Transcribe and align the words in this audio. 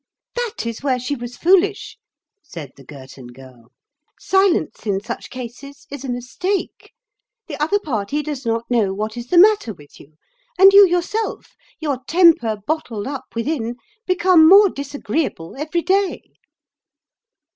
"That 0.33 0.65
is 0.65 0.81
where 0.81 0.97
she 0.97 1.13
was 1.15 1.37
foolish," 1.37 1.95
said 2.41 2.71
the 2.75 2.83
Girton 2.83 3.27
Girl. 3.27 3.71
"Silence 4.19 4.87
in 4.87 4.99
such 4.99 5.29
cases 5.29 5.85
is 5.91 6.03
a 6.03 6.09
mistake. 6.09 6.91
The 7.45 7.57
other 7.61 7.77
party 7.77 8.23
does 8.23 8.43
not 8.43 8.63
know 8.67 8.95
what 8.95 9.15
is 9.15 9.27
the 9.27 9.37
matter 9.37 9.75
with 9.75 9.99
you, 9.99 10.15
and 10.57 10.73
you 10.73 10.87
yourself—your 10.87 11.99
temper 12.07 12.57
bottled 12.65 13.05
up 13.05 13.25
within—become 13.35 14.49
more 14.49 14.71
disagreeable 14.71 15.55
every 15.55 15.83
day." 15.83 16.31